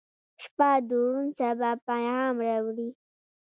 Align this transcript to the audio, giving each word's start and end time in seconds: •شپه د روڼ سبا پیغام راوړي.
•شپه 0.43 0.69
د 0.87 0.89
روڼ 1.01 1.23
سبا 1.39 1.71
پیغام 1.87 2.35
راوړي. 2.47 2.89